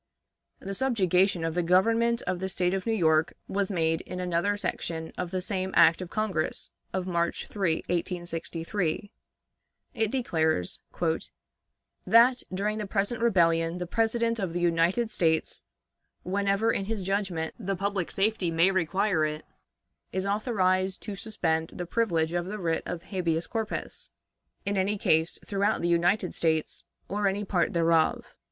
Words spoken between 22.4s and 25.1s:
the writ of habeas corpus in any